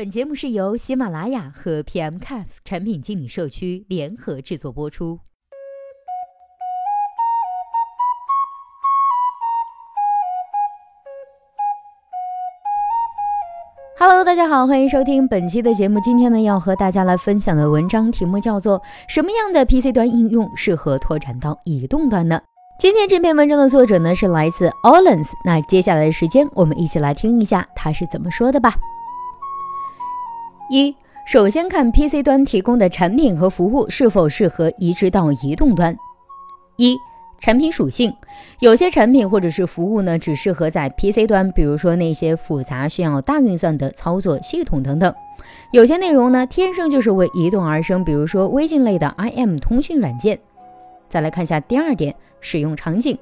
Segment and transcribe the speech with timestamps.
[0.00, 5.18] 本节目是由喜马拉雅和 PMCAF 产品经理社区联合制作播出。
[13.98, 16.00] Hello，大家好，欢迎收听本期的节目。
[16.00, 22.40] 今天呢，要和大家来分享的文章题目叫做《什么样的 PC 端应用适合拓展到移动端呢？》
[22.78, 25.30] 今天这篇文章的作者呢是来自 Olens。
[25.44, 28.74] 那接下来的时间，我们一起来听一下他是怎么说的吧。
[30.72, 30.94] 一，
[31.26, 35.96] 首先看 PC 端提供的产品和服务是否适合移植到移动端。
[36.76, 36.96] 一
[37.40, 38.14] 产品属性，
[38.60, 45.12] 有些产品或者是服务呢，只适合在 PC 端，比如说那些复杂需要大运算的操作系统等等；
[45.72, 50.38] 有些内容呢，天生就是为移动而生，比如说微信类的 IM 通讯软件。
[51.10, 53.18] 再来看一下第二点，使用场景。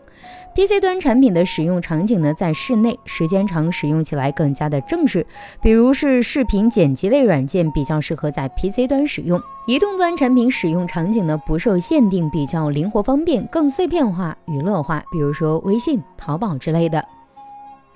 [0.55, 5.27] PC 端产品的使用场景呢，在室内时间长，使用起来更加的正式。
[5.63, 9.41] 比如是视频剪辑类软件，比较适合在 PC 端使用。
[9.67, 15.03] 移动端产品使用场景呢，不受限定，比较灵活方便，更碎片化、娱乐化。
[15.11, 17.05] 比如说微信、淘宝之类的。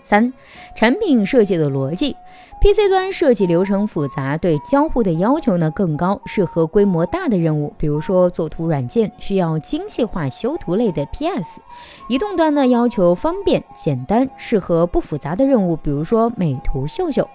[0.05, 0.33] 三、
[0.75, 2.17] 产品设计的逻辑
[2.61, 11.61] ，PC 端设计流程复杂，对交互的要求呢更高，适合规模大的任务，比如说作图软件需要精细化修图类的 PS。
[12.09, 17.29] 移动端呢要求方便简单，适合不复杂的任务，比如说美图秀秀。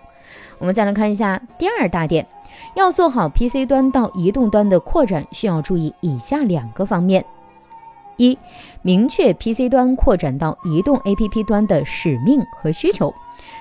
[0.59, 2.25] 我们再来看一下第二大点，
[2.73, 7.23] 要做好 PC 端到移动端的扩展，需要注意以下两个方面。
[8.17, 8.37] 一、
[8.81, 13.13] 明确 PC 端扩展到移动 APP 端的使命和需求。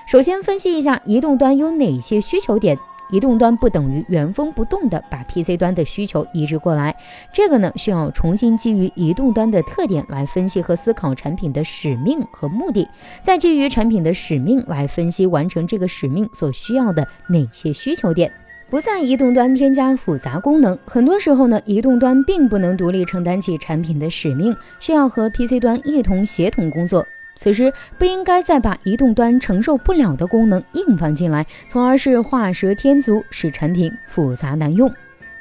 [0.07, 2.77] 首先分析一下移动端有哪些需求点。
[3.09, 6.93] 移动端不等于原封不动的把 PC 端的需求移植过来，
[7.31, 12.85] 这个呢需要重新基于移动端的特点来分析和思考产品的使命和目的，
[13.23, 18.29] 再基于产品的使命来分析完成这个使命所需要的哪些需求点。
[18.69, 27.07] 不在移动端添加复杂功能，很多时候呢，移动端并不能独立承担起产品的使命，需要和 PC 端一同协同工作。
[27.37, 34.93] 此时不应该再把移动端承受不了的功能硬放进来，从而是画蛇添足，使产品复杂难用。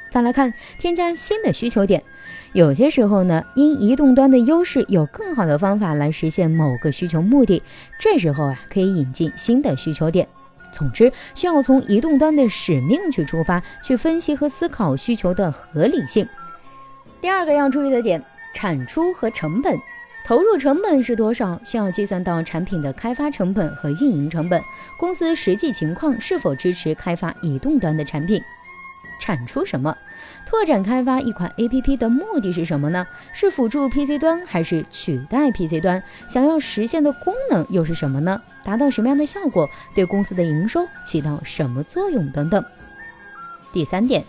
[0.09, 2.01] 再来看添加新的需求点，
[2.53, 7.61] 有些时候呢，因移动端的优势，有更好的方法来实现某个需求目的，
[7.99, 10.29] 这时候啊，可以引进新的需求点。
[10.73, 16.27] 总之，需要从移动端的使命去出发，去分析和思考需求的合理性。
[17.21, 18.23] 第二个要注意的点，
[18.55, 19.79] 产出和成本，
[20.25, 24.63] 投入成本是多少，需要计算到产品的开发成本和运营成本，
[24.99, 28.41] 公司实际情况是否支持开发移动端的产品。
[29.21, 29.97] 产出什么？
[30.45, 33.07] 拓展开发一款 APP 的目的是什么呢？
[33.33, 36.03] 是辅助 PC 端还是取代 PC 端？
[36.29, 38.41] 想要实现的功能又是什么呢？
[38.65, 39.69] 达到什么样的效果？
[39.95, 42.31] 对公司的营收起到什么作用？
[42.31, 42.65] 等等。
[43.73, 44.25] 第三点，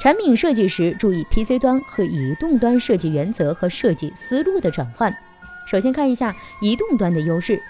[0.00, 5.16] 产品设计时注意 PC 端和移动端设计原则和设计思路的转换。
[5.70, 7.62] 首先看一下移动端的优势，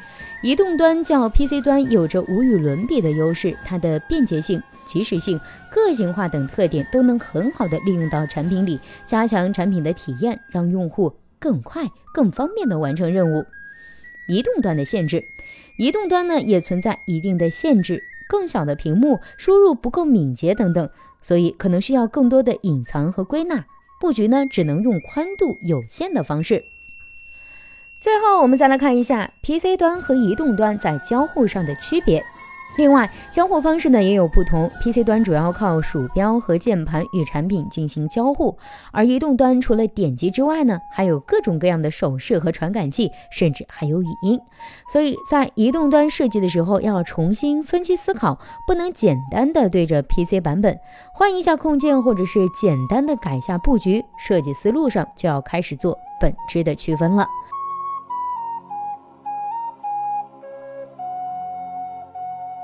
[0.42, 4.62] 移动端较 PC 端有着无与伦比的优势，它的便捷性。
[4.86, 5.38] 及时性、
[5.70, 13.44] 个性化等特点都能很好的利用到产品里，加强产品的体验，让用户更快、更方便的完成任务。
[14.26, 15.22] 移动端的限制，
[15.78, 20.90] 移动端呢也存在一定的限制，更小的屏幕、输入不够敏捷等等，
[21.22, 23.64] 所以可能需要更多的隐藏和归纳
[24.00, 26.64] 布局呢，只能用宽度有限的方式。
[28.00, 32.24] 最后，我们再来看一下 PC 端和移动端在交互上的区别。
[32.78, 34.70] 另外，交互方式呢也有不同。
[34.80, 38.56] PC 端主要靠鼠标和键盘与产品进行交互，
[38.90, 44.40] 而移动端除了点击之外呢，还有各种各样的手势和传感器，甚至还有语音。
[44.90, 50.78] 所以在移动端设计的时候，要重新分析思考，不能简单的对着 PC 版本
[51.12, 57.26] 换一下控件，或者是简单的改下布局，设计思路上就要开始做本质的区分了。